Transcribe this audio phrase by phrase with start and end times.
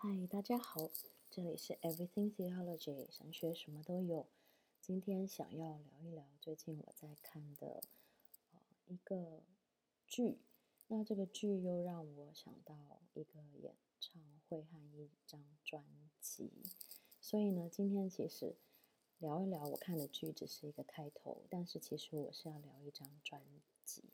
[0.00, 0.90] 嗨，大家好，
[1.28, 4.28] 这里是 Everything Theology，神学什么都有。
[4.80, 7.82] 今天想要聊一聊最近我在看的
[8.52, 9.42] 呃一个
[10.06, 10.38] 剧，
[10.86, 15.84] 那这个剧又让我想到一个演唱会和一张专
[16.20, 16.52] 辑，
[17.20, 18.54] 所以呢，今天其实
[19.18, 23.42] 聊一聊我看的剧只是一个开头，但是其实我是要聊一张专
[23.84, 24.04] 辑。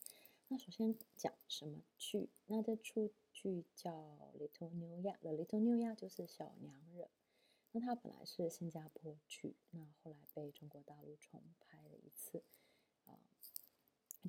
[0.55, 2.29] 那首先讲什么剧？
[2.47, 3.91] 那这出剧叫
[4.39, 7.09] 《Little 纽亚》，The Little 纽亚就是小娘惹。
[7.73, 12.45] 那它本来是新加坡剧，那后来被中国大陆重拍了一次，
[13.05, 13.19] 啊、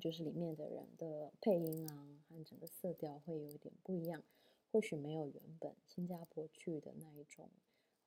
[0.00, 4.24] 就是里面的人的配音啊和整个色调会有一点不一样，
[4.72, 7.48] 或许没有原本新加坡剧的那一种、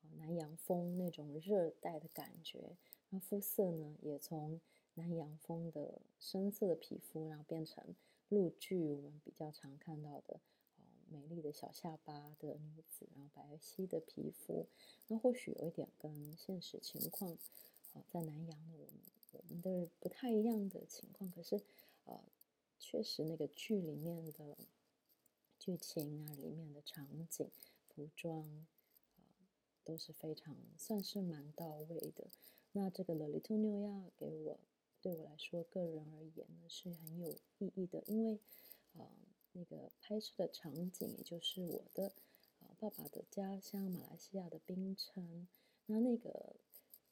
[0.02, 2.75] 呃、南洋风那种热带的感觉。
[3.11, 4.59] 那肤色呢，也从
[4.95, 7.95] 南洋风的深色的皮肤，然后变成
[8.29, 10.39] 陆剧我们比较常看到的，
[10.77, 14.67] 哦，美丽的小下巴的女子，然后白皙的皮肤，
[15.07, 17.36] 那或许有一点跟现实情况，
[17.94, 21.59] 呃，在南洋的我们我们的不太一样的情况，可是，
[22.05, 22.21] 呃，
[22.80, 24.55] 确实那个剧里面的
[25.58, 27.49] 剧情啊，里面的场景、
[27.89, 28.67] 服装，
[29.17, 29.23] 呃，
[29.83, 32.27] 都是非常算是蛮到位的。
[32.73, 34.59] 那这个 The Little 纽亚给我。
[35.02, 38.39] 对我来说，个人而言呢，是很有意义的，因为，
[38.94, 39.08] 呃，
[39.53, 42.11] 那个拍摄的场景，也就是我的，
[42.59, 45.47] 呃，爸爸的家乡马来西亚的槟城，
[45.86, 46.58] 那那个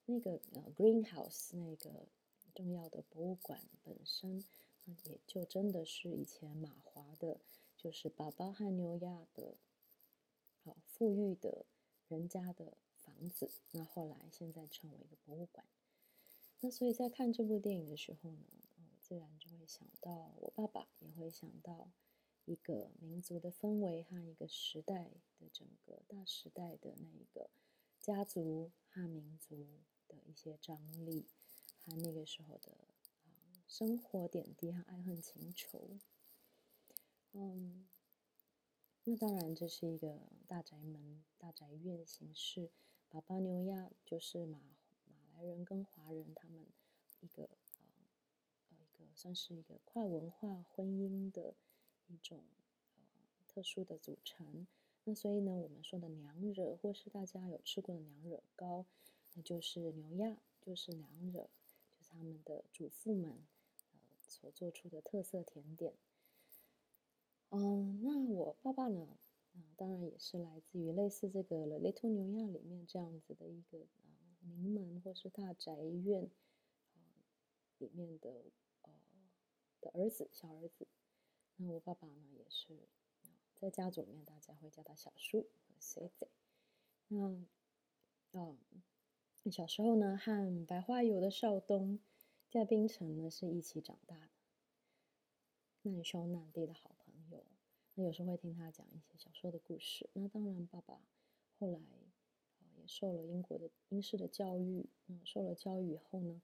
[0.06, 2.08] 那个呃 Greenhouse 那个
[2.54, 4.44] 重要的博物馆本身，
[5.06, 7.40] 也就真的是以前马华的，
[7.78, 9.56] 就是爸爸和纽亚的，
[10.64, 11.66] 好、富裕的
[12.10, 15.66] 人家的房子，那后来现在成为一个博物馆。
[16.60, 18.46] 那所以在看这部电影的时候呢，
[18.78, 21.92] 我自然就会想到我爸爸，也会想到
[22.46, 27.52] 一个民族的氛围和一个时代的整个大时代的那一个
[28.00, 29.68] 家族和民族
[30.08, 31.28] 的一些张力，
[31.86, 32.76] 和那个时候的
[33.68, 36.00] 生活点滴和爱恨情仇。
[37.34, 37.88] 嗯，
[39.04, 42.72] 那当然这是一个大宅门、大宅院形式，
[43.08, 44.77] 爸爸牛亚就是马。
[45.38, 46.66] 白人跟华人，他们
[47.22, 47.50] 一个呃
[48.72, 51.54] 呃一个算是一个跨文化婚姻的
[52.08, 52.40] 一种
[52.96, 53.04] 呃
[53.48, 54.66] 特殊的组成。
[55.04, 58.84] 那所以呢，我们说的娘惹，或是大家有吃过的娘惹糕，
[59.36, 61.48] 那就是牛亚，就是娘惹，
[62.00, 63.30] 就是他们的祖父们
[63.94, 65.94] 呃所做出的特色甜点。
[67.52, 69.08] 嗯，那我爸爸呢，
[69.76, 73.86] 当然也是来自于类似这个《The Little 纽亚》里面这样子的一个。
[74.48, 76.30] 名门或是大宅院，
[76.94, 77.02] 呃，
[77.80, 78.46] 里面的
[78.82, 78.92] 呃
[79.82, 80.88] 的儿子，小儿子。
[81.58, 82.88] 那我爸爸呢，也是
[83.56, 86.28] 在家族里面，大家会叫他小叔和孙子。
[87.08, 87.46] 那，
[88.32, 88.58] 呃，
[89.52, 92.00] 小时候呢，和白花油的少东
[92.50, 94.30] 在槟城呢是一起长大的，
[95.92, 97.46] 难兄难弟的好朋友。
[97.96, 100.10] 那有时候会听他讲一些小说的故事。
[100.14, 101.02] 那当然，爸爸
[101.60, 102.07] 后来。
[102.88, 106.42] 受了英国的英式的教育，嗯，受了教育以后呢，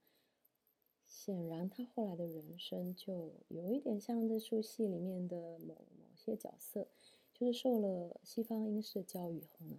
[1.06, 6.88] 显然他后来的人生就有一点像这出戏里面的某某些角色，
[7.32, 9.78] 就是受了西方英式教育以后呢，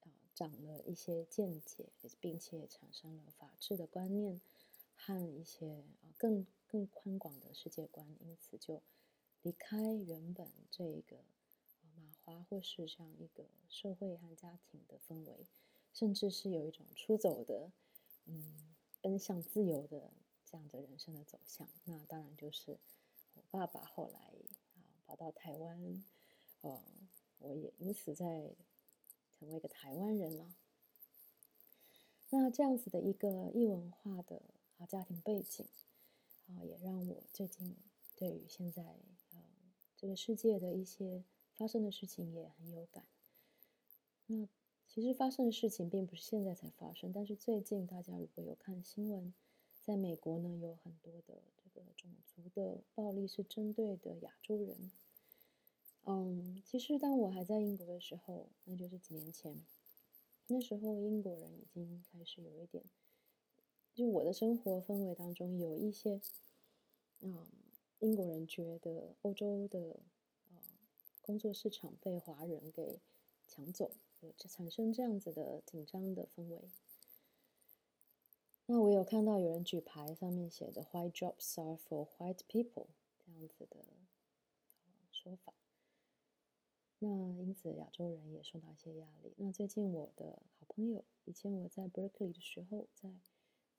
[0.00, 1.86] 啊，长了一些见解，
[2.20, 4.40] 并且产生了法治的观念
[4.94, 8.82] 和一些啊更更宽广的世界观，因此就
[9.42, 11.18] 离开原本这个。
[12.48, 15.46] 或是这样一个社会和家庭的氛围，
[15.92, 17.70] 甚至是有一种出走的，
[18.24, 20.10] 嗯，奔向自由的
[20.44, 21.68] 这样的人生的走向。
[21.84, 22.78] 那当然就是
[23.34, 24.32] 我爸爸后来
[24.76, 26.04] 啊跑到台湾，
[26.62, 26.82] 呃，
[27.40, 28.54] 我也因此在
[29.38, 30.54] 成为一个台湾人了。
[32.30, 34.40] 那这样子的一个异文化的
[34.78, 35.66] 啊家庭背景
[36.48, 37.76] 啊，也让我最近
[38.16, 38.82] 对于现在
[39.32, 39.42] 呃
[39.96, 41.22] 这个世界的一些。
[41.56, 43.04] 发生的事情也很有感。
[44.26, 44.48] 那
[44.88, 49.34] 其实发生的事情并不是现在才发生，但是最近大家如果有看新闻，
[49.82, 54.90] 在美国呢有很多的这个种族的暴力是针对的亚洲人。
[56.04, 59.64] 嗯，其实当我还在英国的时候，那就是几年前，
[60.48, 62.84] 那时候英国人已经开始有一点，
[63.94, 66.20] 就我的生活氛围当中有一些，
[67.20, 67.46] 嗯，
[68.00, 70.00] 英国人觉得欧洲的。
[71.24, 73.00] 工作市场被华人给
[73.48, 73.90] 抢走，
[74.36, 76.68] 就产生这样子的紧张的氛围。
[78.66, 82.86] 那我有看到有人举牌，上面写的 “White jobs are for white people”
[83.24, 83.84] 这样子的
[85.10, 85.54] 说法。
[86.98, 89.32] 那因此亚洲人也受到一些压力。
[89.36, 93.10] 那最近我的好朋友，以前我在 Berkeley 的时候，在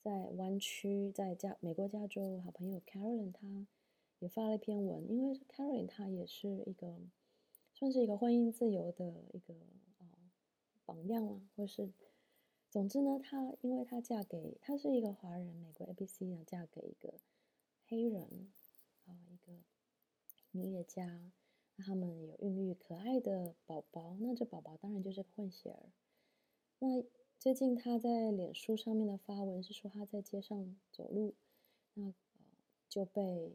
[0.02, 3.66] 在湾区，在加美国加州，好朋友 Carolyn 她
[4.20, 6.96] 也发了一篇文，因为 Carolyn 她也是一个
[7.76, 9.54] 算是一个婚姻自由的一个
[10.00, 10.08] 呃
[10.86, 11.92] 榜样啊，或是
[12.72, 17.14] 总之呢，她因为她嫁给她是一个华人，美国 ABC 呢嫁给一个
[17.88, 18.52] 黑人
[19.06, 19.54] 啊、一个
[20.52, 21.32] 音乐家。
[21.78, 25.92] 他们有孕育可爱的宝宝，那这宝宝当然就是混血儿。
[26.80, 27.04] 那
[27.38, 31.36] 最近他在脸书上面的发文是说他在街上走路，
[31.96, 32.14] 那呃
[32.88, 33.52] 就被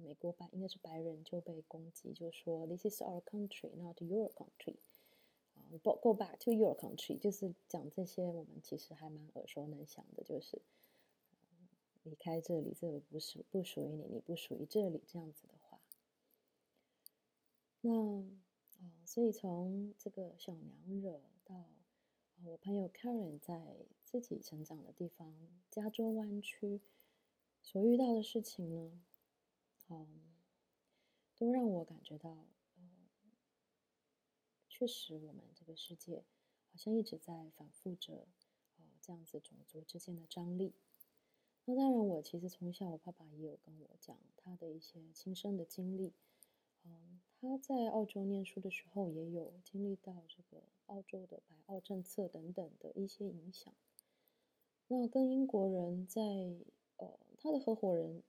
[0.00, 4.76] 美国白应该是白人就被攻击，就说 This is our country, not your country。
[5.54, 10.60] 啊，Go go back to your country，就是讲这些我们其实还蛮耳熟能详的，就是
[12.02, 15.80] 离开这里，这里不属不属于你，你不属于这里这样子的话。
[17.80, 17.92] 那
[18.80, 21.64] 啊、所以从这个小娘惹到、
[22.42, 25.34] 我朋友 Karen 在自己成长的地方
[25.70, 26.80] 加州湾区
[27.62, 29.00] 所遇到的事情呢，
[29.88, 30.06] 嗯、
[31.36, 32.30] 都让我感觉到，
[32.76, 32.82] 呃，
[34.68, 36.24] 确实我们这个世界
[36.70, 38.26] 好像一直在反复着，
[38.76, 40.74] 呃，这样子种族之间的张力。
[41.66, 46.12] 那当然，我其实从小我爸爸也有跟我讲他的一些亲身的经历，
[46.82, 53.74] 嗯、他在澳洲念书的时候，也有经历到这个澳洲的白澳政策等等的一些影响。
[54.88, 56.20] 那跟英国人在
[56.98, 58.22] 呃，他的合伙人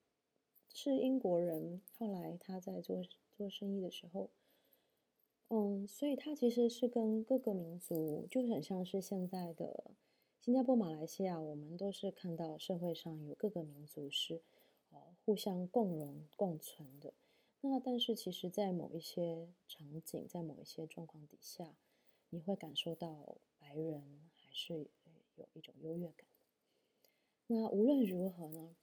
[0.77, 3.01] 是英国人，后来他在做
[3.31, 4.29] 做生意的时候，
[5.47, 9.91] 嗯，所以他其实是跟各个民族，就很像是现在的
[10.41, 14.41] 新加坡、马来西亚，我们都是看到社会上有各个民族是
[14.91, 17.13] 呃互相共荣共存的。
[17.61, 21.77] 那但是，其实，在某一些场景，在某一些状况底下，
[22.29, 24.87] 你会感受到白人还是
[25.35, 26.27] 有一种优越感。
[27.47, 28.75] 那无论如何呢，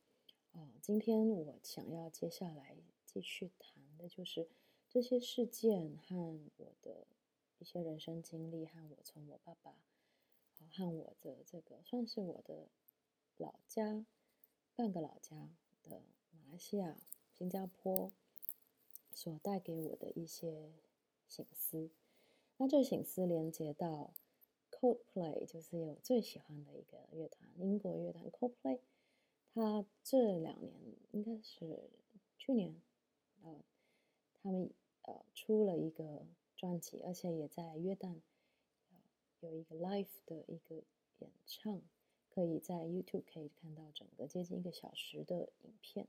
[0.52, 4.49] 啊，今天我想要接下来继续谈的就是
[4.88, 7.06] 这些事件和我的
[7.58, 9.75] 一些人生经历，和我从我爸爸，
[10.70, 12.69] 和我的这个算是我的
[13.37, 14.04] 老家，
[14.76, 15.49] 半个老家
[15.82, 16.96] 的马来西亚、
[17.32, 18.10] 新加坡。
[19.14, 20.72] 所带给我的一些
[21.28, 21.90] 醒思，
[22.56, 24.10] 那这醒思连接到
[24.70, 28.78] Coldplay，就是我最喜欢的一个乐团，英国乐团 Coldplay。
[29.54, 30.75] 他这两年
[31.10, 31.90] 应该是
[32.38, 32.81] 去年，
[33.43, 33.64] 呃，
[34.34, 34.70] 他们
[35.02, 36.26] 呃出了一个
[36.56, 38.20] 专辑，而且也在约旦，
[38.90, 38.96] 呃，
[39.40, 40.82] 有一个 live 的一个
[41.19, 41.82] 演唱，
[42.28, 46.08] 可以在 YouTube 可以看到整个接近一个小时的影片。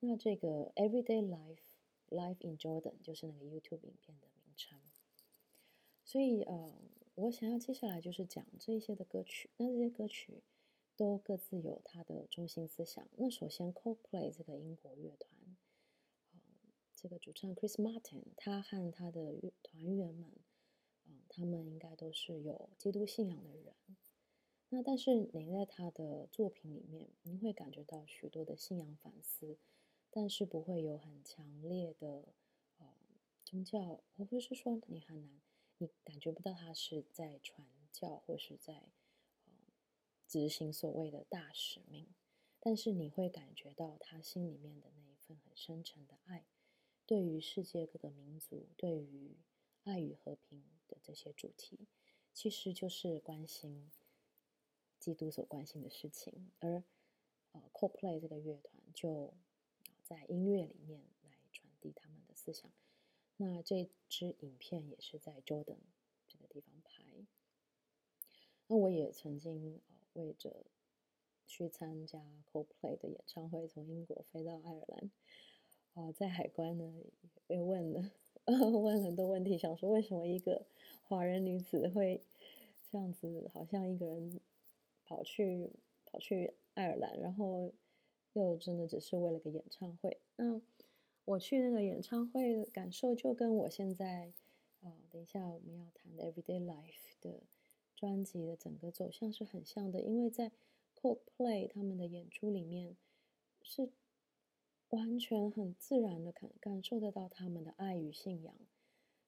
[0.00, 1.58] 那这个 Everyday Life。
[2.08, 4.78] Life in Jordan 就是那个 YouTube 影片的名称，
[6.04, 6.72] 所以呃，
[7.16, 10.44] 我想要接下来就是讲这些的歌曲，那这些歌曲
[10.96, 13.06] 都各自有它的中心思想。
[13.16, 15.56] 那首先 Coldplay 这个英国乐团，
[16.32, 16.40] 呃，
[16.94, 20.32] 这个主唱 Chris Martin，他和他的乐团员们，
[21.04, 23.74] 嗯、他们应该都是有基督信仰的人。
[24.70, 29.58] 那但是你在他的作品里面，你会感觉到许多的信仰反思。
[30.08, 32.24] 但是不会有很强烈的
[32.78, 32.86] 呃
[33.44, 35.42] 宗教，或者是说你很难，
[35.76, 38.84] 你感觉不到他是在传教或是在
[40.26, 42.08] 执行所谓的大使命，
[42.60, 46.46] 但是你会感觉到他心里面的那一份很深沉的爱，
[47.04, 49.36] 对于世界各个民族，对于
[49.84, 51.86] 爱与和平的这些主题，
[52.32, 53.90] 其实就是关心
[54.98, 56.84] 基督所关心的事情，而
[57.52, 59.34] 呃 Coldplay 这个乐团就。
[60.08, 62.72] 在音乐里面来传递他们的思想。
[63.38, 65.80] 那这支影片也是在 Jordan
[66.28, 67.04] 这个地方拍。
[68.68, 70.64] 那我也曾经呃为着
[71.46, 72.20] 去参加
[72.52, 75.10] Coldplay 的演唱会，从英国飞到爱尔兰。
[75.94, 76.92] 啊，在海关呢
[77.46, 78.10] 被问了
[78.46, 80.66] 问很多问题，想说为什么一个
[81.04, 82.22] 华人女子会
[82.90, 84.40] 这样子，好像一个人
[85.04, 85.70] 跑去
[86.04, 87.72] 跑去爱尔兰，然后。
[88.32, 90.20] 又真的只是为了个演唱会。
[90.36, 90.60] 那
[91.24, 94.30] 我去那个演唱会的感受，就跟我现在
[94.82, 97.40] 啊、等一下我们要谈的《Everyday Life》的
[97.96, 100.00] 专辑的整个走向是很像的。
[100.02, 100.52] 因为在
[100.94, 102.96] Coldplay 他们的演出里面，
[103.62, 103.88] 是
[104.90, 108.54] 完全很自然的感感受得到他们的爱与信仰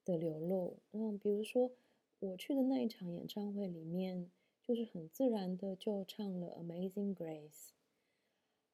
[0.05, 0.77] 的流露。
[0.91, 1.71] 嗯，比如说
[2.19, 4.29] 我去的那一场演唱会里面，
[4.63, 7.49] 就是很自然的就唱了《Amazing Grace》。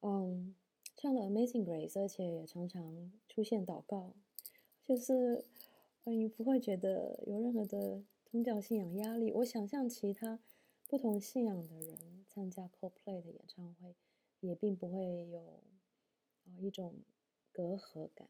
[0.00, 0.54] 嗯，
[0.94, 4.12] 唱了《Amazing Grace》，而且也常常出现祷告，
[4.84, 5.44] 就是
[6.04, 9.32] 嗯你不会觉得有任何的宗教信仰压力。
[9.32, 10.38] 我想象其他
[10.86, 13.94] 不同信仰的人参加 Coldplay 的演唱会，
[14.40, 15.62] 也并不会有
[16.44, 16.94] 啊一种
[17.52, 18.28] 隔阂感。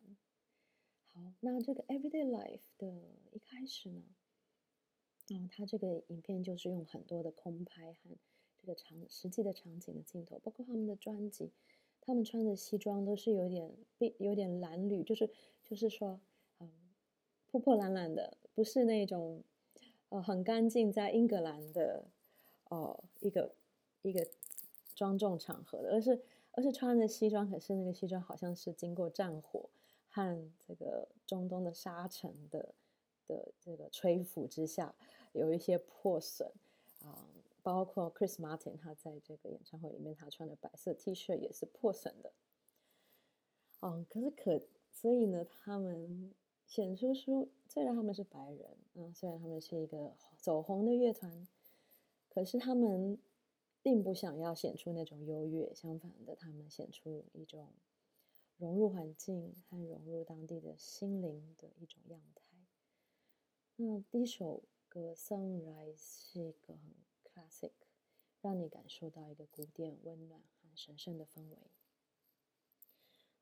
[1.12, 2.92] 好，那这个 Everyday Life 的
[3.32, 4.02] 一开始呢，
[5.30, 8.10] 嗯，它这个影片就是用很多的空拍和
[8.58, 11.50] 这个场实际的场景的镜头，包括他们的专辑，
[12.02, 13.74] 他们穿的西装都是有点
[14.18, 15.30] 有点褴褛，就是
[15.64, 16.20] 就是说，
[16.60, 16.70] 嗯，
[17.46, 19.42] 破破烂烂的，不是那种
[20.08, 22.04] 呃很干净在英格兰的
[22.68, 23.54] 哦、一个
[24.02, 24.26] 一个
[24.94, 26.20] 庄重场合的，而是
[26.50, 29.70] 而是穿的西装，可是那个西装好像是经过战火
[30.08, 32.74] 和这个中东的沙尘的
[33.28, 34.94] 的这个吹拂之下，
[35.32, 36.50] 有一些破损
[37.04, 37.22] 啊、
[37.62, 42.32] 包括 Chris Martin 他在这个演唱会里面，他穿的白色 T 恤也是破损的。
[43.80, 44.60] 嗯，可是可
[44.90, 46.32] 所以呢，他们
[46.66, 51.46] 显出出，虽然他们是白人，嗯，虽然他们是一个走红的乐团，
[52.28, 53.18] 可是他们
[53.82, 57.68] 并不想要显出那种优越，相反的，他们显出一种。
[58.58, 62.42] 融入环境和融入当地的心灵的一种样态。
[63.76, 67.72] 那第一首歌《Sunrise》是一个很 classic，
[68.40, 71.58] 让你感受到一个古典、温暖和神圣的氛围。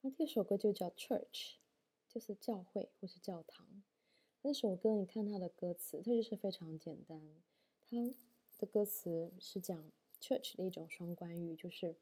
[0.00, 1.52] 那第二首歌就叫《Church》，
[2.14, 3.83] 就是教会或是教堂。
[4.42, 7.42] 那首歌你看它的歌词，它就是非常简单。
[7.80, 7.97] 它
[8.56, 9.90] 的歌词是讲
[10.21, 11.97] church 的一种双关语，就是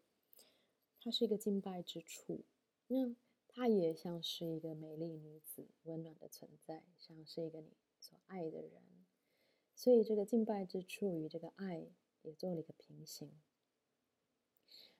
[1.00, 2.44] 它是一个敬拜之处。
[2.88, 3.16] 那
[3.48, 8.82] 它也像是一个美丽女子，温暖的存在，像是一个你所爱的人。
[9.74, 11.86] 所以这个敬拜之处与这个爱
[12.20, 13.32] 也做了一个平行。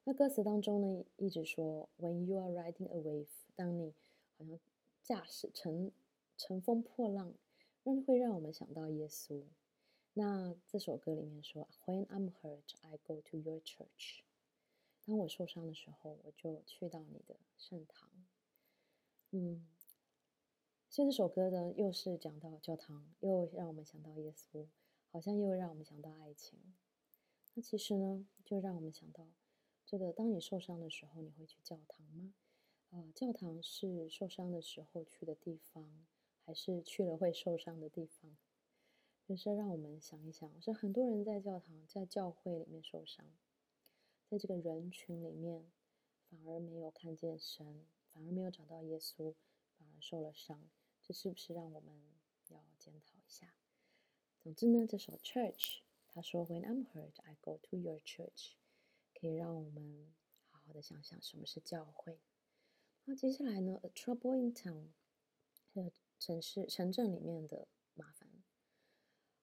[0.04, 3.95] 那歌词当中呢，一直说 “When you are riding a wave”，当你
[4.38, 4.59] 好像
[5.02, 5.90] 驾驶乘
[6.37, 7.35] 乘风破浪，
[7.82, 9.42] 让会让我们想到耶稣。
[10.14, 14.21] 那这首歌里面说 “When I'm hurt, I go to your church”。
[15.04, 18.09] 当我受伤的时候，我就去到你的圣堂。
[19.32, 19.66] 嗯，
[20.88, 24.68] 所以这首歌呢，又是讲到教堂，又让我们想到耶稣，
[25.11, 26.61] 好像又让我们想到爱情。
[27.54, 29.26] 那其实呢，就让我们想到
[29.85, 32.32] 这个：当你受伤的时候，你会去教堂吗？
[32.92, 36.04] 呃，教堂是受伤的时候去的地方，
[36.44, 38.37] 还是去了会受伤的地方？
[39.26, 43.25] 就是让我们想一想，是很多人在教堂、在教会里面受伤。
[44.28, 45.64] 在这个人群里面，
[46.28, 49.34] 反而没有看见神，反而没有找到耶稣，
[49.78, 50.68] 反而受了伤。
[51.02, 51.94] 这是不是让我们
[52.49, 53.54] 要检讨一下？
[54.42, 55.54] 总之呢，这首《Church》
[56.08, 58.52] 他说：“When I'm hurt, I go to your church。”
[59.18, 60.12] 可以让我们
[60.50, 62.18] 好好的想想什么是教会。
[63.04, 64.85] 那接下来呢，《A Trouble in Town》
[65.75, 68.28] 这城市城镇里面的麻烦。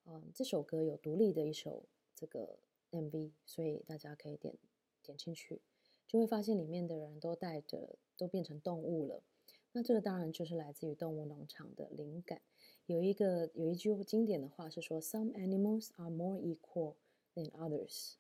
[0.05, 1.83] 嗯，这首歌有独立的一首
[2.15, 2.59] 这个
[2.91, 4.57] MV，所以大家可以点。
[5.01, 5.61] 点进去，
[6.07, 9.23] 就会发现里面的人都带着，都变成动物了。
[9.71, 12.41] 那这个当然就是来自于动物农场的灵感。
[12.85, 16.95] 有一个有一句经典的话是说：“Some animals are more equal
[17.33, 18.15] than others。”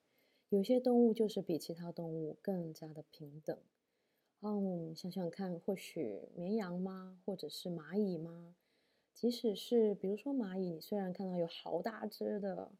[0.49, 3.59] 有些动物就是比其他动物更加的平等。
[4.41, 7.21] 嗯，想想看，或许绵羊吗？
[7.25, 8.55] 或者是蚂蚁吗？
[9.13, 12.71] 即使是比如说蚂蚁，你虽然看到有好大只的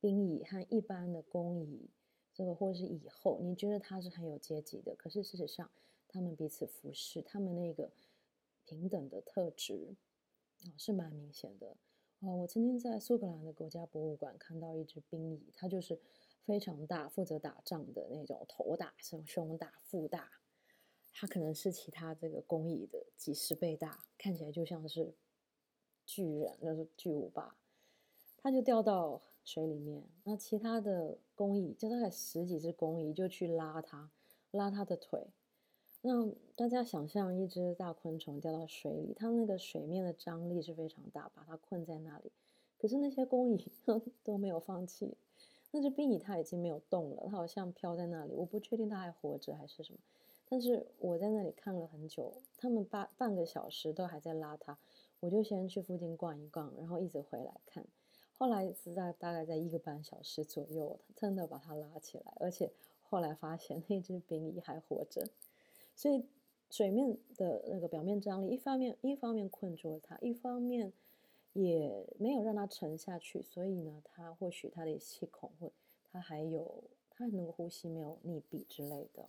[0.00, 1.90] 兵蚁和一般的工蚁。
[2.32, 5.68] 这个或者是蚁后，你觉得它是很有阶级的，可是事实上，
[6.06, 7.90] 他们彼此服侍，他们那个
[8.64, 9.96] 平等的特质
[10.64, 11.76] 哦是蛮明显的
[12.20, 12.36] 哦。
[12.36, 15.98] 我曾经在苏格兰的国家博物馆看到一只兵蚁，它就是
[16.44, 20.30] 非常大，负责打仗的那种，头大、胸胸大、腹大，
[21.18, 25.14] 它可能是其他这个工蚁的几十倍大，看起来就像是
[26.06, 27.56] 巨人，就是巨无霸，
[28.42, 29.20] 它就掉到。
[29.44, 34.10] 水里面，那其他的工蚁就大概十几只工蚁就去拉它，
[34.50, 35.26] 拉它的腿。
[36.02, 42.30] 那大家想象一只大昆虫掉到水里，它那个水面的张力是非常大，把它困在那里。
[42.78, 43.72] 可是那些工蚁
[44.22, 45.16] 都没有放弃。
[45.70, 48.34] 那只兵蚁它已经没有动了，它好像飘在那里。
[48.34, 49.98] 我不确定它还活着还是什么。
[50.48, 54.78] 但是我在那里看了很久，他们半半个小时都还在拉它。
[55.20, 57.84] 我就先去附近逛一逛，然后一直回来看。
[58.36, 62.70] 后来是在大概在一个半小时左右，真的把它拉起来，而且
[63.02, 65.28] 后来发现那只兵蚁还活着。
[65.96, 66.24] 所以
[66.70, 70.92] 水面的那个表面张力，一方面一方面困住了它，一方面
[71.52, 73.42] 也没有让它沉下去。
[73.42, 75.72] 所以呢，它或许它的气孔或
[76.04, 79.28] 它还有它还能够呼吸，没有溺毙之类的。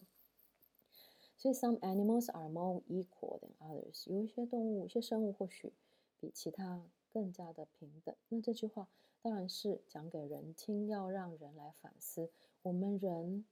[1.39, 5.71] 所以 some animals are more equal than others，有一些动物、一些生物或许
[6.19, 8.13] 比其他更加的平等。
[8.27, 8.89] 那这句话
[9.21, 12.29] 当然是讲给人听，要让人来反思：
[12.61, 13.45] 我们人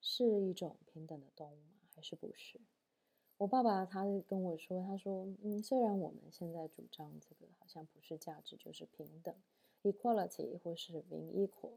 [0.00, 1.88] 是一种平等的动物吗？
[1.92, 2.60] 还是不是？
[3.36, 9.34] 我爸爸他跟我说，他说：“嗯，虽然我们现在主张这个好像普世价值就是平等
[9.82, 11.72] （equality） 或是 being equal，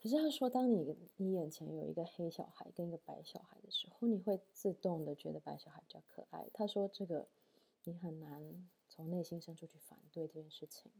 [0.00, 7.28] 可是他说，当你你眼前有一个黑小孩跟一个白小孩的时候，你会自动的觉得白小孩比较可爱。”他说：“这个
[7.84, 10.90] 你很难从内心深处去反对这件事情。”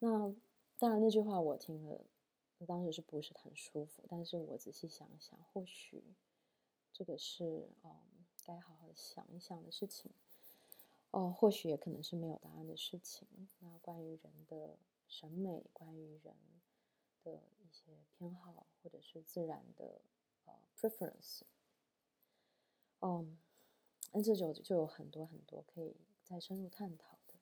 [0.00, 0.34] 那
[0.78, 2.00] 当然，那句话我听了，
[2.66, 4.02] 当时是不是很舒服？
[4.08, 6.02] 但是我仔细想想，或许
[6.92, 7.90] 这个是嗯。
[8.46, 10.10] 该好好想一想的事情，
[11.12, 13.26] 哦，或许也可能是没有答案的事情。
[13.60, 14.76] 那关于人的
[15.08, 16.34] 审美，关于人
[17.22, 17.40] 的
[17.74, 20.00] 些偏好，或者是自然的
[20.46, 21.40] 呃 preference，
[23.00, 23.36] 嗯，
[24.12, 27.34] 那这就就有很多很多可以再深入探讨的。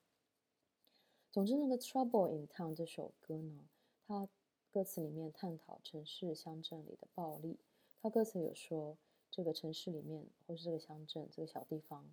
[1.30, 3.68] 总之，那个《Trouble in Town》这首歌呢，
[4.06, 4.28] 它
[4.72, 7.58] 歌词里面探讨城市乡镇里的暴力，
[8.00, 8.96] 它歌词有说。
[9.34, 12.04] 这个城市里面，或是这个乡镇、这个小地方，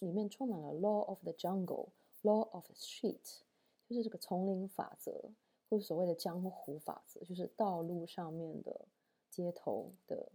[0.00, 1.90] 里面充满了 law of the jungle,
[2.22, 3.42] law of the street，
[3.86, 5.30] 就是这个丛林法则，
[5.70, 8.80] 或者所谓的江湖法则，就是道路上面的
[9.30, 10.26] 街头的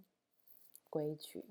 [0.90, 1.44] 规矩。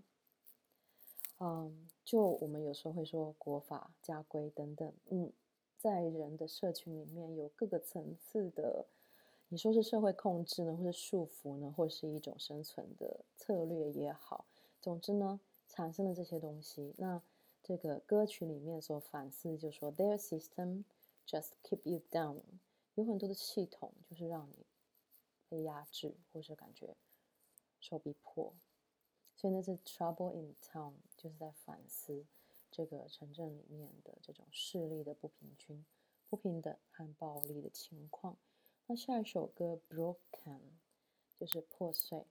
[1.38, 5.31] 嗯，就我们有时候会说国法、家规等等，嗯，
[5.79, 8.87] 在人的社群里面有各个层次的。
[9.49, 14.47] 你说是社会控制呢，或是束缚呢，或是一种生存的策略也好。
[14.81, 15.38] 总之呢，
[15.69, 16.95] 产生了这些东西。
[16.97, 17.21] 那
[17.62, 20.85] 这个歌曲里面所反思，就说 Their system
[21.26, 22.41] just keep you down，
[22.95, 24.67] 有很多的系统就是让你
[25.49, 26.97] 被压制，或是感觉
[27.81, 28.55] 受逼迫。
[29.37, 32.25] 所以那是 Trouble in Town，就是在反思
[32.71, 35.85] 这个城镇里面的这种势力的不平均、
[36.29, 38.37] 不平等和暴力的情况。
[38.87, 40.61] 那下一首歌 Broken
[41.38, 42.25] 就是破碎。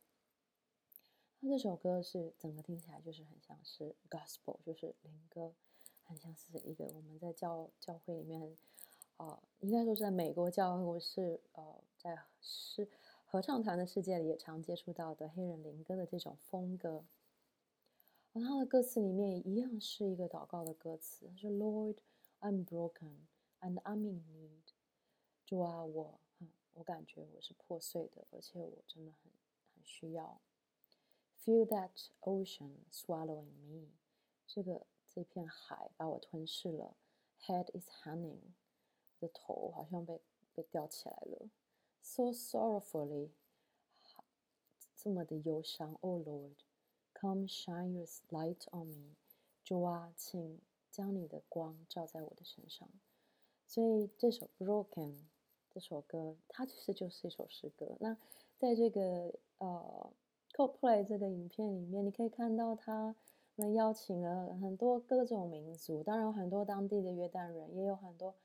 [1.41, 5.53] 那这首歌是整个听起来就是很像是 gospel，就是灵歌，
[6.05, 8.55] 很像是一个我们在教教会里面，
[9.17, 12.89] 呃，应该说是在美国教会或是呃在是
[13.25, 17.03] 合唱团的世界里也常接触到的黑人灵歌的这种风格。
[18.33, 21.97] 而它的歌词里面一样是一个祷告的歌词，是 Lord
[22.41, 23.27] I'm broken
[23.61, 24.73] and I'm in need。
[25.45, 26.19] 主啊，我
[26.73, 29.31] 我感觉我是破碎的，而且我真的很
[29.75, 30.41] 很需要。
[31.45, 33.89] Feel that ocean swallowing me，
[34.47, 34.81] 这个
[35.13, 36.95] 这片海把我吞噬了。
[37.45, 38.39] Head is hanging，
[39.23, 40.19] 的头好像被
[40.53, 41.49] 被吊起来了。
[42.01, 43.29] So sorrowfully，
[44.95, 45.97] 这么的忧伤。
[46.01, 49.15] Oh Lord，come shine your light on me，
[49.63, 50.59] 主啊，请
[50.91, 52.89] 将你的光照在我的身上。
[53.67, 55.15] 所以这首 Broken
[55.69, 57.95] 这首歌，它其实就是一首诗歌。
[57.99, 58.17] 那
[58.57, 60.11] 在这个呃。
[60.55, 63.15] ，CoPlay 这个影片里面，你可以看到他
[63.55, 68.35] 们邀请了很多各种民族，当然有很多当地的约旦人，也有很多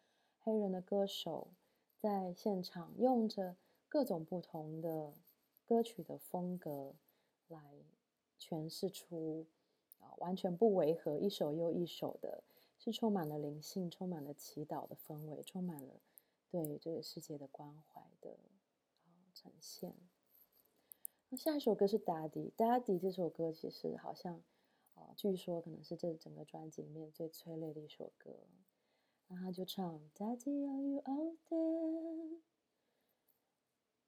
[0.49, 1.49] 黑人的歌手
[1.99, 3.55] 在现场，用着
[3.87, 5.13] 各种不同的
[5.67, 6.95] 歌曲的风格
[7.49, 7.61] 来
[8.41, 9.45] 诠释出
[10.01, 12.43] 啊，完全不违和，一首又一首的，
[12.79, 16.01] 是充满了灵性、充满了祈祷的氛围，充满了
[16.49, 18.39] 对这个世界的关怀的
[19.35, 19.93] 呈现。
[21.29, 24.43] 那下一首歌是《Daddy》，《Daddy》这首歌其实好像，
[24.95, 28.31] 呃，据说可能是这整个专辑里面最催泪的一首歌。
[29.29, 32.41] 然后他就唱：“Daddy, are you out there?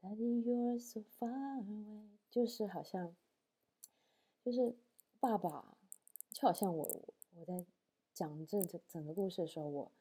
[0.02, 3.14] Daddy, you're so far away。”就是好像，
[4.42, 4.74] 就是
[5.20, 5.76] 爸爸，
[6.30, 6.84] 就好像我
[7.36, 7.64] 我在
[8.12, 9.92] 讲这这整个故事的时候，我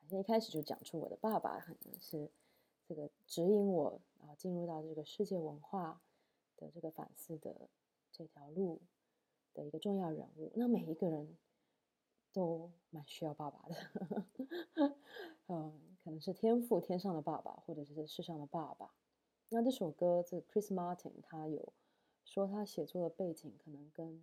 [0.00, 2.30] 好像一开始就讲出我的爸爸可能是
[2.86, 6.02] 这个指引我啊进入到这个世界文化。
[6.58, 7.68] 的这个反思的
[8.10, 8.80] 这条路
[9.52, 11.36] 的一个重要人物，那每一个人
[12.36, 13.74] 都蛮需要爸爸的，
[15.48, 18.92] 嗯，可能是天父天上的爸爸，或者是世上的爸爸。
[19.48, 21.72] 那这首歌，这 Chris Martin 他有
[22.24, 24.22] 说他写作的背景可能跟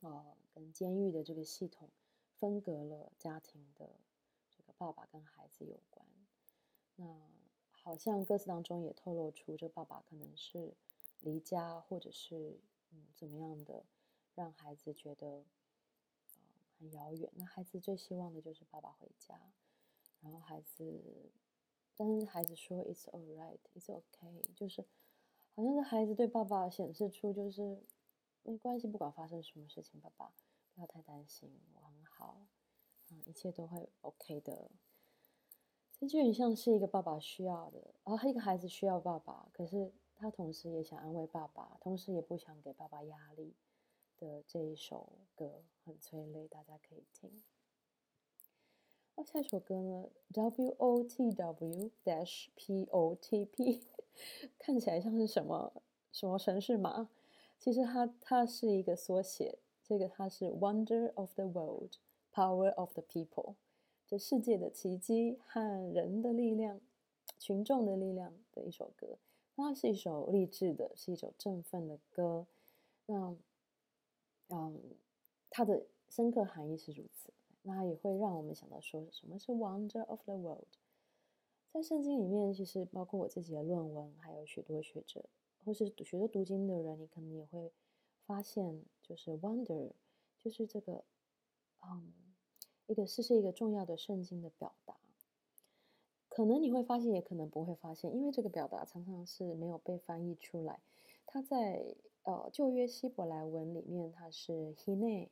[0.00, 1.88] 呃跟监狱的这个系统
[2.34, 3.90] 分隔了家庭的
[4.50, 6.04] 这个爸爸跟孩子有关。
[6.96, 7.06] 那
[7.70, 10.74] 好像歌词当中也透露出这爸爸可能是。
[11.22, 12.58] 离家，或者是
[12.92, 13.84] 嗯怎么样的，
[14.34, 15.44] 让孩子觉得
[16.80, 17.30] 很遥远。
[17.36, 19.38] 那孩子最希望的就是爸爸回家，
[20.22, 21.30] 然后孩子，
[21.94, 24.82] 但是孩子说 "It's all right, it's OK”，就是
[25.54, 27.82] 好像是孩子对爸爸显示出就是
[28.42, 30.32] 没关系，不管发生什么事情，爸爸
[30.74, 32.46] 不要太担心，我很好，
[33.10, 34.70] 嗯，一切都会 OK 的。
[35.98, 43.54] 这就很像是一个爸爸需要的，然后一个孩子需要爸爸，可是他同时也想安慰爸爸，同时也不想给爸爸压力
[44.20, 47.42] 的这一首歌很催泪，大家可以听。
[49.16, 53.82] 那下一首歌呢？W O T W dash P O T P，
[54.58, 55.72] 看起来像是什么
[56.12, 57.08] 什么城市码？
[57.58, 61.92] 其实它它是一个缩写，这个它是 Wonder of the World,
[62.32, 63.54] Power of the People。
[64.06, 66.80] 这世界的奇迹和人的力量、
[67.38, 69.18] 群众的力量的一首歌，
[69.56, 72.46] 它是一首励志的，是一首振奋的歌。
[73.06, 73.36] 那，
[74.50, 74.80] 嗯，
[75.48, 77.32] 它的深刻含义是如此。
[77.62, 80.68] 那它也会让我们想到说，什么是 Wonder of the World？
[81.72, 85.24] 在圣经里面，其实包括我自己的论文，还有许多学者，
[85.64, 87.72] 或是学着读经的人，你可能也会
[88.26, 89.90] 发现，就是 Wonder，
[90.38, 91.04] 就是这个，
[91.82, 92.12] 嗯。
[92.86, 94.96] 一个是是一个重要的圣经的表达，
[96.28, 100.80] 可能你会发现，也可能不会发现，因为这个表达常常是没有被翻译出来。
[101.24, 105.28] 它在呃旧约希伯来文里面，它是 hine；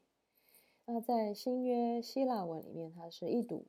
[0.87, 3.65] 那在新约希腊文里面，它是一读。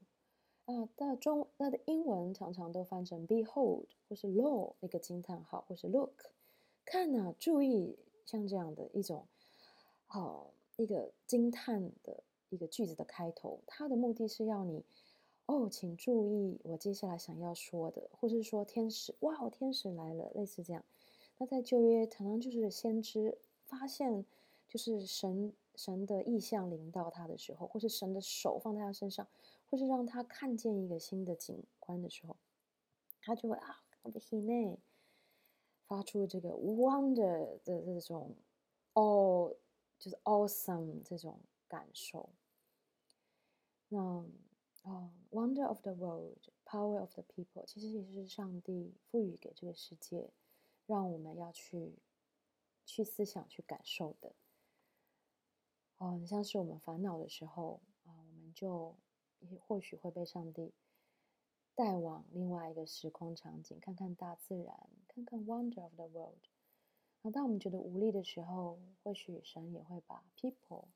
[0.66, 6.32] 啊，到中那的英文常常都翻成 behold，或是 lo 那个惊叹号，或是 look，
[6.86, 9.26] 看呐、啊，注意，像这样的一种，
[10.10, 12.24] 哦，一个惊叹的。
[12.52, 14.84] 一个句子的开头，它的目的是要你
[15.46, 20.84] 哦，请注意我接下来想要说的，或是说天使，哇，天使来了，类似这样。
[21.40, 24.26] 那在旧约，常常就是先知发现，
[24.68, 29.26] 就是神神的异象临到他的时候，或是神的手放在他身上，
[29.70, 32.36] 或是让他看见一个新的景观的时候，
[33.22, 34.78] 他就会啊，我的心内
[35.88, 38.36] 发出这个 wonder 的这种
[38.92, 39.56] 哦，
[39.98, 42.30] 就是 awesome 这种感受。
[43.88, 44.26] 那
[44.84, 50.30] 啊，Wonder of the world, Power of the people，其实也是上帝赋予给这个世界，
[50.90, 52.00] 让我们要去
[52.86, 54.34] 去思想、去感受的。
[55.98, 58.98] 哦，像是我们烦恼的时候啊，我们就
[59.40, 60.74] 也或许会被上帝
[61.76, 66.40] 带往另外一个时空场景，看看大自然，看看 Wonder of the world。
[67.22, 70.88] 那当我们觉得无力的时候，或许神也会把 people，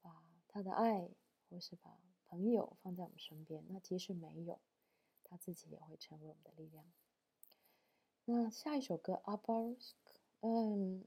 [0.00, 1.08] 把他的爱。
[1.50, 4.58] 或是把朋友放在我们身边，那即使没有，
[5.22, 6.82] 他自己也会成为我们的力量。
[8.24, 9.76] 那下一首歌《Abarsk》，
[10.40, 11.04] 嗯，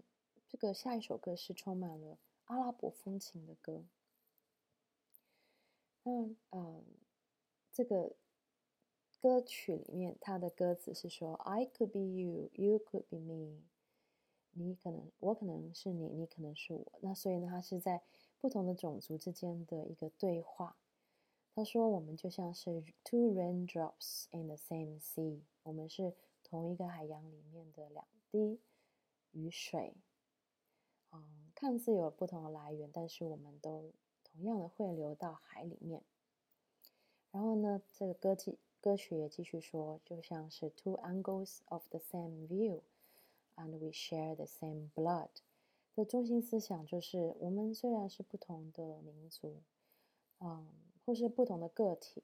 [0.48, 3.84] 这个下一首歌是充满了阿拉伯风情的歌。
[6.04, 6.84] 那嗯，
[7.72, 8.16] 这个
[9.22, 13.64] 歌曲里面，它的歌词是说：“I could be you, you could be me。”
[14.58, 16.92] 你可能，我可能是你，你可能是我。
[17.02, 18.04] 那所以呢，它是在。
[18.38, 20.78] 不同的种族之间的一个对话。
[21.56, 26.14] 他说：“我们就像是 two raindrops in the same sea，我们是
[26.56, 28.62] 同一个海洋里面的两滴
[29.32, 29.94] 雨水。
[31.12, 33.92] 嗯，看似有不同的来源，但是我们都
[34.24, 36.02] 同样的汇流到海里面。
[37.32, 45.28] 然后呢，这个歌曲歌曲也继续说，就像是 two angles of the same view，and we share the same blood。”
[45.94, 49.62] 的中心思想就是，我们虽然是不同的民族，
[50.40, 50.68] 嗯，
[51.06, 52.24] 或是不同的个体，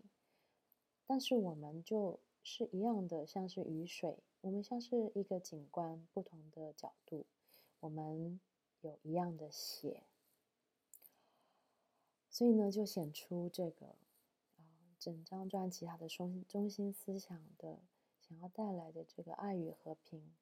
[1.06, 7.25] 但是我们就是一样的，像是雨水，我们像是一个景观，不同的角度，
[7.80, 8.39] 我们
[8.82, 10.04] 有一样的血，
[12.30, 13.95] 所以呢，就显出这个，
[14.58, 17.80] 啊，整张专辑它的中中心思想的，
[18.19, 20.34] 想要带来的这个爱与和平，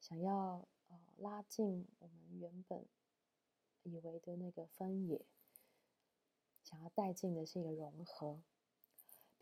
[0.00, 0.66] 想要。
[0.88, 2.86] 呃，拉近我们原本
[3.82, 5.20] 以为的那个分野，
[6.62, 8.40] 想要带进的是一个融合。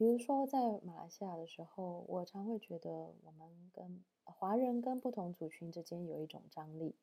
[0.05, 6.95] 比如说，在马来西亚的时候，我常会觉得我们跟华人跟不同族群之间有一种张力。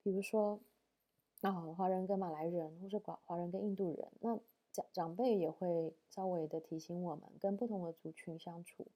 [0.00, 0.60] 比如说，
[1.40, 4.38] 啊，华人跟马来人，或是华华人跟印度人，那
[4.70, 8.86] 长长辈也会稍微的提醒我们，跟不同的族群相处。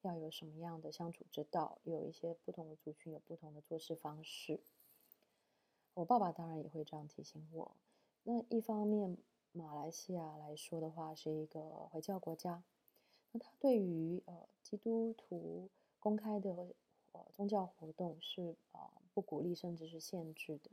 [0.00, 1.76] 要有什么样的相处之道？
[1.84, 4.60] 有一些不同的族群有不同的做事方式。
[5.92, 7.76] 我爸爸当然也会这样提醒我。
[8.22, 9.18] 那一方面，
[9.58, 12.62] 马来西亚来说的话，是一个回教国家。
[13.32, 15.68] 那他对于呃基督徒
[15.98, 16.50] 公开的
[17.12, 18.80] 呃宗教活动是、呃、
[19.12, 20.70] 不鼓励，甚至是限制的。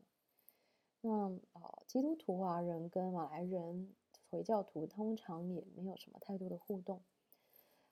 [1.01, 1.11] 那、
[1.53, 3.93] 呃、基督徒华人跟马来人
[4.29, 7.01] 回教徒通常也没有什么太多的互动。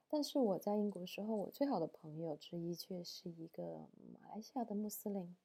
[0.08, 5.36] 但是我在英国时候，我最好的朋友之一却是一个马来西亚的穆斯林，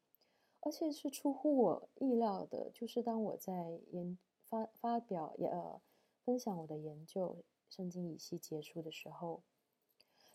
[0.61, 2.71] 而且是出乎我意料的。
[2.75, 5.81] 就是当我在研发发表也呃
[6.25, 7.37] 分享我的研究
[7.69, 9.43] 圣经以西结束的时候，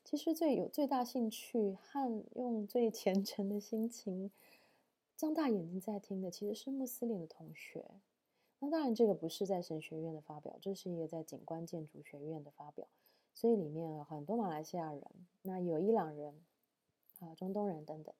[0.03, 4.31] 其实最有最大兴趣和用最虔诚的心情，
[5.15, 7.85] 张大眼睛在听的，其实是穆斯林的同学。
[8.59, 12.87] 那当然，这个不是在神学院的发表，这是一个在景观建筑学院的发表，
[13.33, 15.03] 所以里面有很多马来西亚人，
[15.41, 16.33] 那有伊朗人，
[17.19, 18.13] 啊，中东人等等。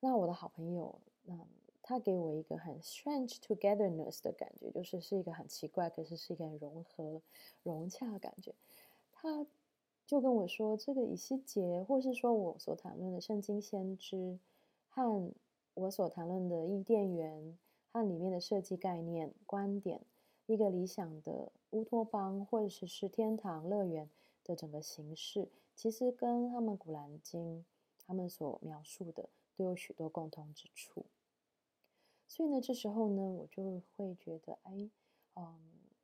[0.00, 1.46] 那我的好朋友，那
[1.86, 7.20] 他给我一个很 strange togetherness 的感觉，就是是一个很奇怪，可是是一个很融合、
[7.62, 8.54] 融洽的感觉。
[9.12, 9.46] 他
[10.06, 14.38] 就跟我说，这个以西结，或是说我所谈论的圣经先知，
[14.88, 15.30] 和
[15.74, 17.56] 我所谈论的伊甸园。
[17.92, 20.00] 它里面的设计概念、观点，
[20.46, 24.10] 一个理想的乌托邦或者是是天堂乐园
[24.42, 27.60] 的整个形式，其实跟他们《古兰经》
[28.04, 31.06] 他们所描述的都有许多共通之处。
[32.36, 34.90] 所以呢，这时候呢，我就会觉得，哎，
[35.34, 35.56] 嗯，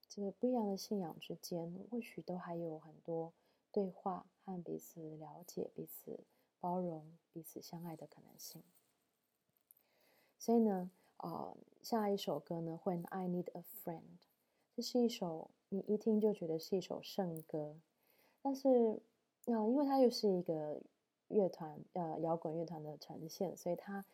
[0.08, 3.32] 这个不一样的信仰之间，或许都还有很多
[3.72, 6.20] 对话和彼此了解、彼此
[6.60, 8.62] 包容、彼此相爱的可能性。
[10.38, 14.20] 所以呢，啊、下一首歌呢，When I Need a Friend，
[14.76, 17.74] 这是一首你一听就觉得是一首圣歌，
[18.40, 18.68] 但是
[19.46, 20.80] 啊、因为它又是一个
[21.26, 24.04] 乐团呃摇滚乐团的呈现，所以它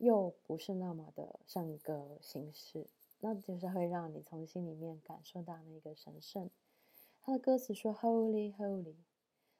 [0.00, 2.88] 又不是那么的像一个形式，
[3.20, 6.50] 那就是会让你从心里面感受到那个神圣。
[7.22, 8.96] 它的歌词说 Holy Holy，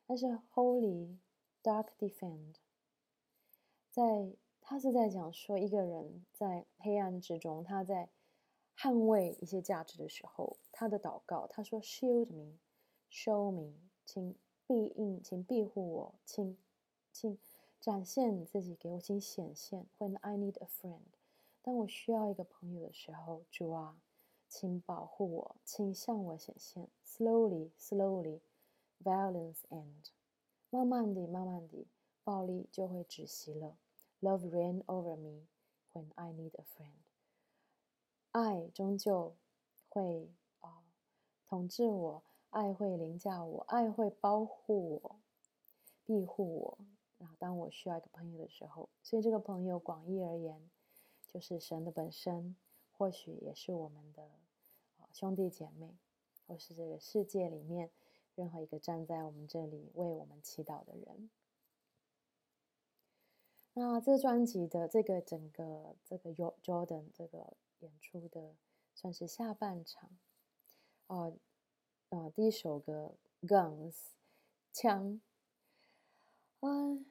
[0.05, 1.17] 但是 Holy
[1.63, 2.57] Dark Defend，
[3.89, 4.33] 在。
[4.63, 8.09] 他是在讲说，一个人在黑暗之中，他在
[8.77, 12.59] 捍卫一些价值的时候，他的祷告，他说：“Shield me,
[13.11, 13.73] show me，
[14.05, 14.37] 请
[14.69, 16.57] 庇应，请庇护我，请
[17.11, 17.37] 请
[17.81, 19.87] 展现你自己给我，请显现。
[19.99, 21.01] When I need a friend，
[21.63, 23.97] 当我需要一个朋友的时候，主啊，
[24.49, 26.89] 请保护我，请向我显现。
[27.07, 28.41] Slowly, slowly,
[29.03, 30.11] violence end，
[30.69, 31.87] 慢慢地，慢慢地，
[32.23, 33.79] 暴力就会止息了。”
[34.21, 35.47] Love reign over me
[35.95, 37.01] when I need a friend。
[38.33, 39.35] 爱终究
[39.89, 40.85] 会啊
[41.49, 45.17] 统治我，爱会凌驾我，爱会保护我，
[46.05, 46.79] 庇护我。
[47.21, 50.71] 然后当我需要一个朋友的时候，所以这个朋友广义而言，
[51.29, 52.57] 就是神的本身，
[52.97, 54.31] 或许也是我们的
[55.13, 55.95] 兄弟姐妹，
[56.47, 57.91] 或是这个世界里面
[58.35, 61.29] 任何一个站在我们这里为我们祈祷的人。
[63.75, 68.55] 那这专辑的这个整个这个 Jordan 这个演出的
[68.95, 70.11] 算是下半场，
[71.07, 71.33] 啊
[72.09, 73.95] 啊，第一首歌 Guns
[74.73, 75.21] 枪，
[76.61, 77.07] 嗯，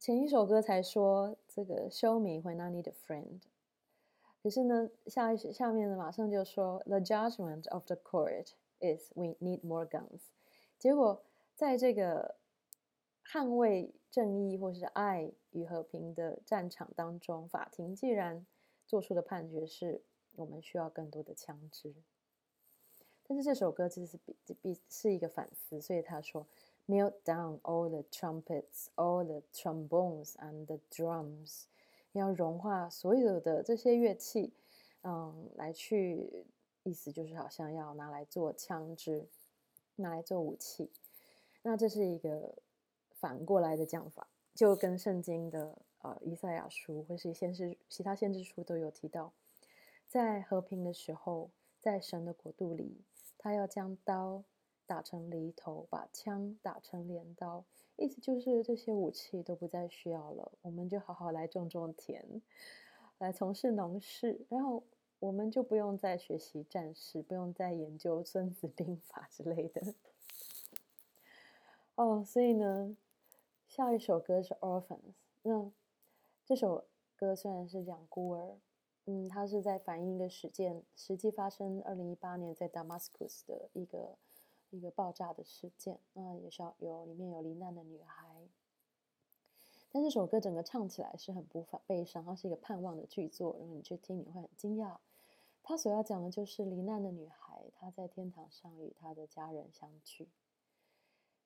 [0.00, 3.42] 前一首歌才说这个 Show me when I need a friend，
[4.42, 8.46] 可是呢，下一下面呢马上就说 The judgment of the court
[8.80, 10.20] is we need more guns，
[10.78, 11.22] 结果
[11.54, 12.36] 在这个。
[13.32, 18.44] 捍卫正义或是爱与和平的战场当中，法庭既然
[18.88, 20.02] 做出的判决是
[20.34, 21.94] 我们需要更多的枪支，
[23.28, 26.44] 但是这首歌其实是比比是一个反思，所以他说
[26.90, 31.66] ：“Melt down all the trumpets, all the trombones and the drums。”
[32.12, 34.52] 要融化所有的这些乐器，
[35.02, 36.46] 嗯，来去
[36.82, 39.28] 意思就是好像要拿来做枪支，
[39.94, 40.90] 拿来做武器。
[41.62, 42.56] 那这是一个。
[43.20, 49.34] 反过来的讲法，就跟圣经的呃以赛亚书或是先知其他先知书都有提到，
[50.08, 53.04] 在和平的时候，在神的国度里，
[53.36, 54.42] 他要将刀
[54.90, 62.42] 打成犁头，把枪打成镰刀，意思就是这些武器都不再需要了，我们就好好来种种田，
[63.18, 64.82] 来从事农事，然后
[65.20, 69.94] 我们就不用再学习战事，不用再研究孙子兵法之类的。
[71.94, 72.96] 哦，所以呢。
[73.70, 74.98] 下一首歌是《Orphans》。
[75.42, 75.70] 那
[76.44, 78.56] 这首歌虽然是讲孤儿，
[79.04, 84.18] 嗯，它是在反映一个事件，实际发生二零一八年在 Damascus 的一个
[84.76, 85.98] 一个爆炸的事件。
[86.12, 88.48] 那也是要有里面有罹难的女孩。
[89.92, 93.56] 但这首歌整个唱起来是很不反悲伤，它是一个盼望的剧作。
[93.58, 94.98] 如果你去听，你会很惊讶。
[95.62, 100.28] 它所要讲的就是罹难的女孩，她在天堂上与她的家人相聚。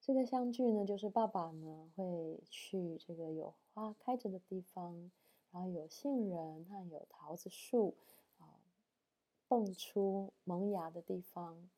[0.00, 5.10] 这个相聚呢，就是爸爸呢会去这个有花开着的地方，
[5.50, 7.94] 然后有杏仁还有桃子树
[8.38, 8.60] 啊，
[9.48, 11.70] 蹦出萌芽的地方，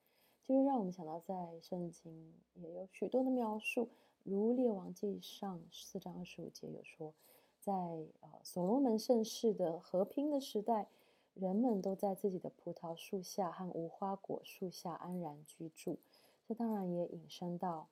[0.47, 3.89] 就是让我们想到在圣经也有许多的描述，
[4.23, 7.13] 如列王记上四章二十五节有说，
[7.61, 10.87] 在呃所罗门盛世的和平的时代，
[11.35, 15.99] 人们都在自己的葡萄树下和无花果树下安然居住。
[16.47, 17.89] 这当然也引申到。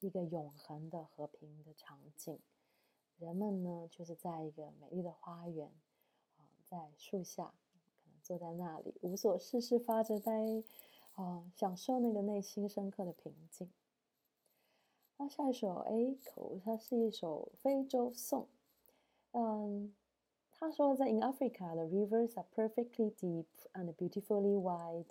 [0.00, 2.38] 一个永恒的和平的场景。
[3.16, 5.68] 人们呢，就是在一个美丽的花园，
[6.36, 7.54] 啊，在树下，
[7.96, 10.62] 可能坐在那里无所事事，发着呆，
[11.14, 13.70] 啊，享受那个内心深刻的平静。
[15.16, 18.48] 那下一首 Echo，它是一首非洲颂。
[19.32, 19.94] 嗯，
[20.52, 25.06] 他说在 In Africa, the rivers are perfectly deep and beautifully wide。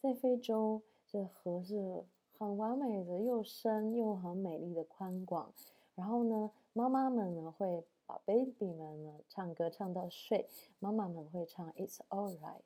[0.00, 2.04] 在非洲，这河是
[2.38, 5.52] 很完美的，又深又很美丽的宽广。
[5.94, 12.60] 然后呢，妈妈们呢会把 baby 们呢唱歌唱到睡，妈妈们会唱 It's all right，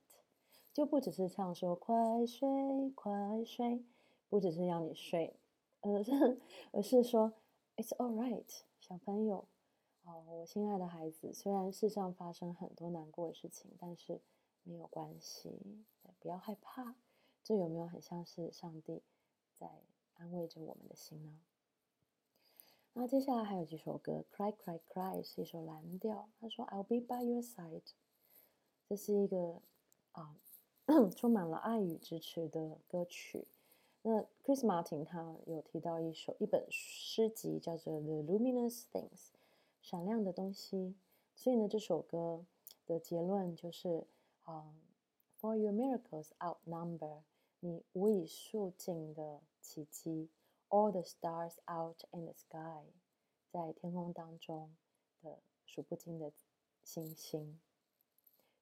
[0.72, 2.48] 就不只是唱说快睡
[2.94, 3.84] 快睡，
[4.28, 5.34] 不只是要你睡，
[5.80, 6.40] 而是
[6.72, 7.32] 而是说
[7.76, 9.46] It's all right，小朋友，
[10.04, 14.20] 哦，我亲爱的孩子，虽然世上发生很多难过的事情，但是
[14.62, 15.84] 没有关系，
[16.20, 16.94] 不要害怕，
[17.42, 19.02] 这有没有很像是上帝
[19.54, 19.82] 在
[20.14, 21.40] 安慰着我们的心呢？
[22.92, 26.28] 那接下来还有几首歌，《Cry Cry Cry》是一首蓝调。
[26.40, 27.92] 他说：“I'll be by your side。”
[28.88, 29.62] 这是一个
[30.12, 30.36] 啊，
[31.16, 33.46] 充满了爱与支持的歌曲。
[34.02, 39.08] 那 Chris Martin 他有提到一首一本诗集，叫做《The Luminous Things》，
[39.82, 40.94] 闪亮的东西。
[41.36, 42.44] 所以呢，这首歌
[42.86, 44.06] 的结论就是
[44.44, 44.74] 啊
[45.40, 47.20] ，“For your miracles outnumber”，
[47.60, 50.28] 你无以数尽的奇迹。
[50.70, 52.84] All the stars out in the sky，
[53.50, 54.70] 在天空当中
[55.20, 56.32] 的数不尽的
[56.84, 57.58] 星星。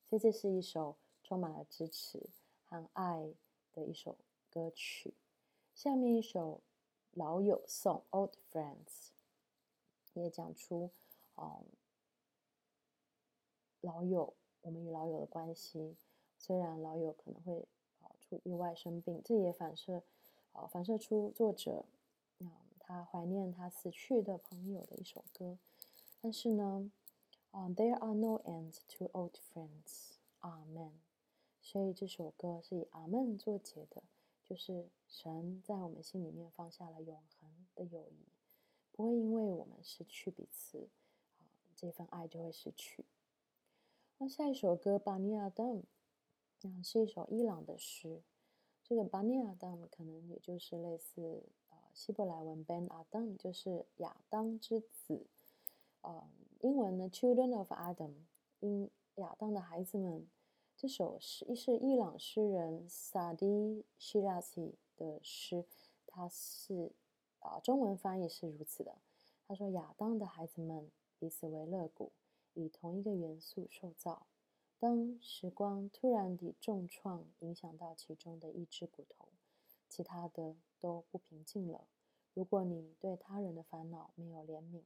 [0.09, 0.97] 所以这是一首
[1.29, 2.31] 充满了支持
[2.65, 3.35] 和爱
[3.75, 4.17] 的一首
[4.49, 5.13] 歌曲。
[5.75, 6.63] 下面一首
[7.13, 9.11] 老友颂 Old Friends，
[10.15, 10.91] 也讲出
[11.37, 11.67] 嗯
[13.83, 15.99] 老友，我们与老友的关系。
[16.39, 17.69] 虽然老友可能会
[18.01, 20.03] 啊出意外生病，这也反射
[20.53, 21.85] 啊反射出作者。
[22.39, 25.59] 嗯，他怀念他死去的朋友的一首歌，
[26.23, 26.91] 但是呢，
[27.51, 30.99] 啊，There are no end to old friends，阿门。
[31.71, 34.03] 所以这首歌是以阿门作结的，
[34.43, 38.25] 就是神在我们心里面放下了永恒的友谊，
[38.91, 40.89] 不会因为我们失去彼此，
[41.37, 41.45] 啊，
[41.77, 43.05] 这份爱就会失去。
[44.17, 45.81] 那下一首歌《巴尼亚登》，
[46.63, 48.23] 嗯，是一首伊朗的诗，
[48.83, 51.77] 这个巴尼亚登可能也就是类似呃。
[51.93, 55.27] 希伯来文 Ben Adam 就是亚当之子，
[56.01, 56.27] 呃，
[56.61, 58.15] 英文呢 Children of Adam，
[58.61, 60.27] 因亚当的孩子们。
[60.81, 63.47] 这首诗是伊朗诗人萨迪·
[63.99, 65.65] 希拉西的诗，
[66.07, 66.93] 他是
[67.41, 68.95] 啊、中文翻译是如此的。
[69.49, 70.89] 他说：亚当的孩子们
[71.19, 72.13] 彼此为肋骨，
[72.55, 74.29] 以同一个元素受造。
[74.79, 79.27] 当时光突然地重创，影响到其中的一只骨头。
[79.89, 81.89] 其他的都不平静了。
[82.35, 84.83] 如果你对他人的烦恼没有怜悯，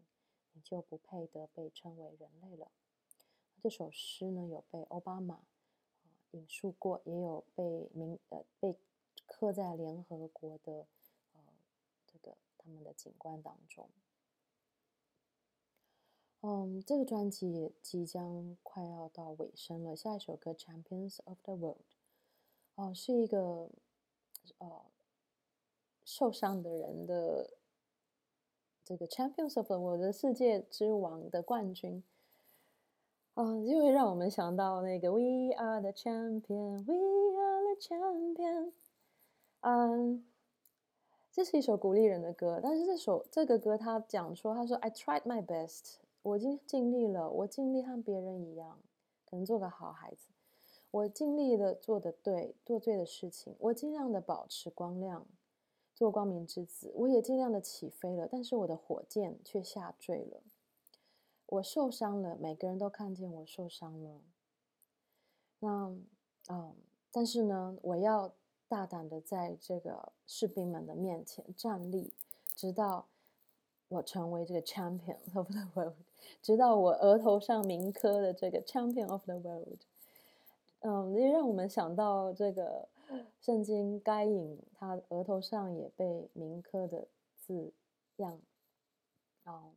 [0.54, 2.68] 你就不配得被称为人类了。
[3.62, 5.40] 这首诗呢，有被奥巴马
[6.32, 8.76] 引述过，也有被名呃被
[9.26, 10.86] 刻在联合国的
[11.32, 11.40] 呃
[12.06, 13.88] 这个他们的景观当中。
[16.40, 19.96] 嗯，这个专辑即将快要到尾声了。
[19.96, 21.76] 下一首歌《Champions of the World》
[22.74, 23.70] 哦，是一个。
[24.58, 24.82] 呃，
[26.04, 27.48] 受伤的人的
[28.82, 32.02] 这个 Champions of the World 的世界之王的冠军，
[33.34, 38.72] 啊、呃，就会让我们想到那个 We are the champion, We are the champion。
[39.60, 40.24] 嗯，
[41.30, 48.78] 这是一首鼓励人的歌，但是这首这个歌他讲说，他说 I tried my best，我已经尽力了，我尽力和别人一样，
[49.24, 50.28] 可能做个好孩子。
[50.90, 53.54] 我尽力的做的对，做对的事情。
[53.60, 55.24] 我尽量的保持光亮，
[55.94, 56.92] 做光明之子。
[56.94, 60.42] 我也尽量的起飞了，但是我的火箭却下坠了。
[61.52, 64.22] 我受伤了，每个人都看见我受伤了。
[65.58, 65.94] 那，
[66.48, 66.74] 嗯，
[67.10, 68.32] 但是呢，我要
[68.68, 72.10] 大胆的在这个士兵们的面前站立，
[72.54, 73.06] 直到
[73.88, 75.96] 我成为这个 champion of the world，
[76.40, 79.80] 直到我额头上铭刻的这个 champion of the world。
[80.80, 82.88] 嗯，也让我们想到这个
[83.42, 87.06] 圣经该隐，他额头上也被铭刻的
[87.36, 87.74] 字
[88.16, 88.40] 样。
[89.44, 89.74] 嗯，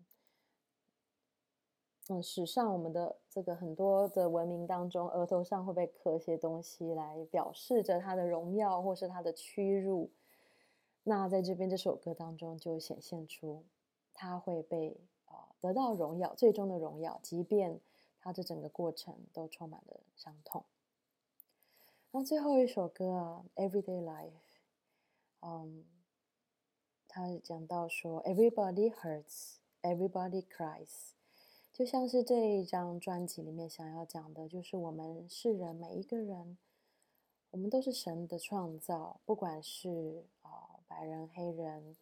[2.07, 10.11] 嗯，史上我们的这个很多的文明当中，额头上会被刻些东西来表示着他的荣耀或是他的屈辱。
[11.03, 13.63] 那在这边这首歌当中就显现出
[14.13, 17.79] 他会被啊得到荣耀，最终的荣耀，即便
[18.19, 20.63] 他这整个过程都充满了伤痛。
[22.11, 24.29] 那最后一首歌啊，《Everyday Life》，
[25.41, 25.83] 嗯，
[27.07, 31.14] 他讲到说，Everybody hurts, everybody cries，
[31.75, 36.57] 就像是这一张专辑里面想要讲的，就是我们世人每一个人，
[37.51, 41.97] 我们都是神的创造，不管是啊、白人、黑人、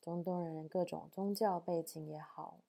[0.00, 2.60] 中东人，各种宗教背景也好，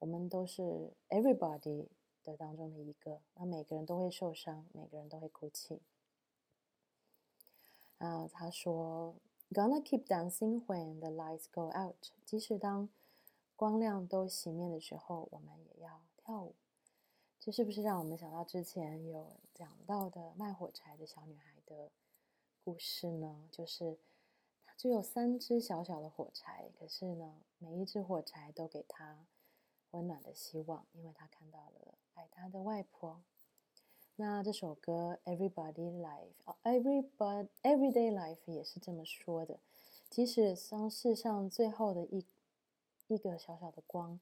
[0.00, 1.86] 我们都是 everybody
[2.22, 3.22] 的当中的一个。
[3.36, 5.80] 那每个人都会受伤，每个人都会哭泣。
[7.96, 9.14] 啊，他说。
[9.52, 12.10] Gonna keep dancing when the lights go out。
[12.24, 12.88] 即使当
[13.56, 16.54] 光亮都熄灭的时候，我们也要跳舞。
[17.38, 21.90] 这是不是让我们想到之前有讲到的卖火柴的小女孩的
[22.64, 23.48] 故事呢？
[23.52, 23.98] 就是
[24.64, 29.26] 她只有三只小小的火柴，可是呢，每一只火柴都给她
[29.90, 33.22] 温暖的希望，因为她看到了爱她的外婆。
[34.16, 39.60] 那这首歌《Everybody Life》啊，《Everybody Everyday Life》也是这么说的。
[40.08, 42.24] 即使当世上最后的一
[43.08, 44.18] 一个小小的光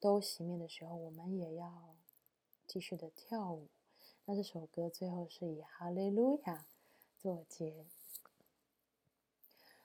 [0.00, 1.96] 都熄灭的时候，我们也要
[2.66, 3.68] 继续的跳舞。
[4.24, 6.66] 那这首歌最后是以《哈利路亚》
[7.22, 7.86] 作结。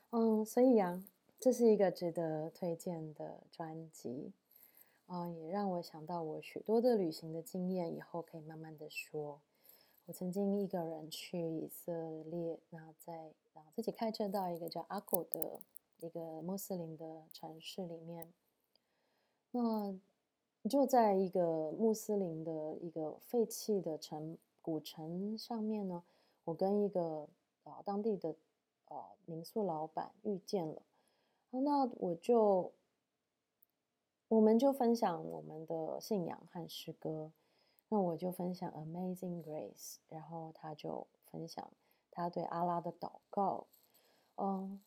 [0.09, 1.03] 嗯，所以啊，
[1.39, 4.33] 这是一个值得推荐的专辑。
[5.07, 9.39] 嗯，也让我想到我许多的旅行的经验，以后可以慢慢的说。
[10.07, 13.13] 我曾经一个人去以色列，然后在
[13.53, 15.59] 然后自己开车到一个叫阿古的
[16.02, 18.34] 一个穆斯林的城市里面，
[19.52, 19.95] 那
[20.70, 26.04] 就在一个穆斯林的一个废弃的城古城上面呢，
[26.43, 27.30] 我跟一个
[27.64, 28.36] 啊当地的
[28.89, 30.82] 啊民宿老板遇见了，
[31.52, 32.74] 那我就。
[34.28, 37.34] 我们就分享我们的信仰和诗歌，
[37.89, 41.70] 那我就分享《Amazing Grace》，然后他就分享
[42.10, 43.68] 他对阿拉的祷告。
[44.38, 44.80] 嗯，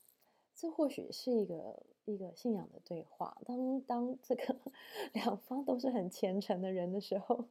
[0.55, 3.37] 这或许是一个一个信仰的对话。
[3.45, 4.57] 当当这个
[5.13, 7.45] 两方都是很虔诚的人的时候，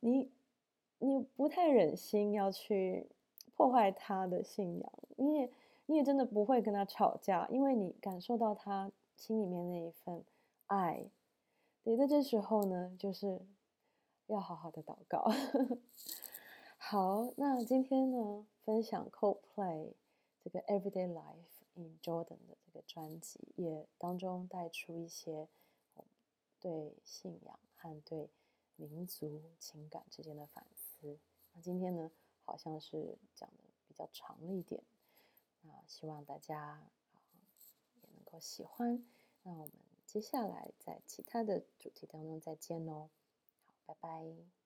[0.00, 0.30] 你
[0.98, 3.08] 你不太忍心要去
[3.56, 5.50] 破坏他的信仰，你也
[5.86, 10.22] 你也真的不会跟他吵架，因为你感受到他心里面那一份
[10.66, 11.10] 爱。
[11.84, 13.40] 你在这时候呢，就是
[14.26, 15.30] 要好好的祷告。
[16.76, 19.92] 好，那今天呢，分享 Coldplay
[20.44, 25.48] 这个 Everyday Life in Jordan 的这个专辑，也当中带出一些
[26.60, 28.28] 对信仰和对
[28.76, 31.18] 民族情感之间的反思。
[31.52, 32.10] 那今天呢，
[32.44, 34.82] 好像是讲的比较长了一点，
[35.62, 36.90] 那希望大家啊
[38.02, 39.02] 也能够喜欢。
[39.42, 39.72] 那我们。
[40.08, 43.10] 接下来在其他的主题当中再见喽，
[43.66, 44.57] 好，拜拜。